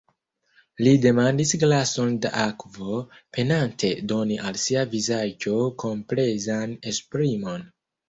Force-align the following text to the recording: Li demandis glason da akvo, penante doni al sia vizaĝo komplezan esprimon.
Li 0.85 0.93
demandis 1.03 1.51
glason 1.63 2.15
da 2.23 2.31
akvo, 2.45 3.03
penante 3.37 3.93
doni 4.15 4.41
al 4.49 4.61
sia 4.65 4.89
vizaĝo 4.97 5.57
komplezan 5.87 6.79
esprimon. 6.97 7.73